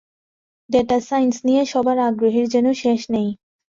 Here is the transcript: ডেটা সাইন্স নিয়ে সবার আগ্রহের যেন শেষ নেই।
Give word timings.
ডেটা 0.69 0.97
সাইন্স 1.07 1.35
নিয়ে 1.47 1.63
সবার 1.65 1.97
আগ্রহের 1.99 2.45
যেন 2.53 2.65
শেষ 2.81 3.01
নেই। 3.09 3.29